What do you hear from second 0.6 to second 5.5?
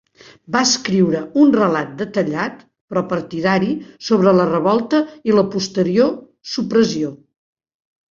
escriure un relat detallat, però partidari, sobre la revolta i la